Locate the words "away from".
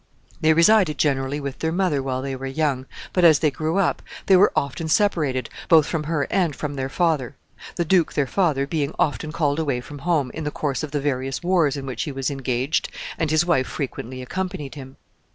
9.59-9.99